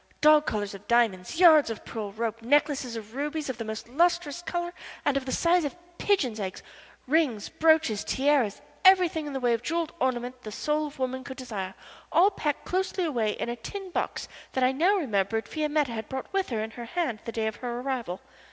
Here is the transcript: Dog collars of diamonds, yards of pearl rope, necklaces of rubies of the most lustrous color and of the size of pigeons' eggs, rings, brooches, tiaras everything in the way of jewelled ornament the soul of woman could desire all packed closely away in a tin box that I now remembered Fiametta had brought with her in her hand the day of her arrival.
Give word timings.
Dog 0.19 0.47
collars 0.47 0.73
of 0.73 0.87
diamonds, 0.87 1.39
yards 1.39 1.69
of 1.69 1.85
pearl 1.85 2.11
rope, 2.11 2.41
necklaces 2.41 2.95
of 2.95 3.13
rubies 3.13 3.51
of 3.51 3.59
the 3.59 3.63
most 3.63 3.87
lustrous 3.87 4.41
color 4.41 4.73
and 5.05 5.15
of 5.15 5.27
the 5.27 5.31
size 5.31 5.63
of 5.63 5.75
pigeons' 5.99 6.39
eggs, 6.39 6.63
rings, 7.05 7.49
brooches, 7.49 8.03
tiaras 8.03 8.63
everything 8.83 9.27
in 9.27 9.33
the 9.33 9.39
way 9.39 9.53
of 9.53 9.61
jewelled 9.61 9.93
ornament 9.99 10.41
the 10.41 10.51
soul 10.51 10.87
of 10.87 10.97
woman 10.97 11.23
could 11.23 11.37
desire 11.37 11.75
all 12.11 12.31
packed 12.31 12.65
closely 12.65 13.03
away 13.03 13.33
in 13.33 13.47
a 13.47 13.55
tin 13.55 13.91
box 13.91 14.27
that 14.53 14.63
I 14.63 14.71
now 14.71 14.95
remembered 14.95 15.47
Fiametta 15.47 15.91
had 15.91 16.09
brought 16.09 16.33
with 16.33 16.49
her 16.49 16.63
in 16.63 16.71
her 16.71 16.85
hand 16.85 17.19
the 17.25 17.31
day 17.31 17.45
of 17.45 17.57
her 17.57 17.79
arrival. 17.81 18.21